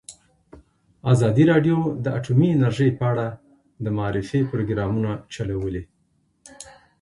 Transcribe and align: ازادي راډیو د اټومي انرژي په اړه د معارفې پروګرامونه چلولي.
ازادي 1.13 1.43
راډیو 1.51 1.77
د 2.03 2.05
اټومي 2.17 2.47
انرژي 2.57 2.89
په 2.99 3.03
اړه 3.11 3.27
د 3.83 3.85
معارفې 3.97 4.39
پروګرامونه 4.51 5.11
چلولي. 5.33 5.83